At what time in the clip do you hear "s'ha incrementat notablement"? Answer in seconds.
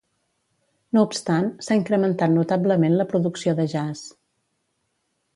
1.65-2.95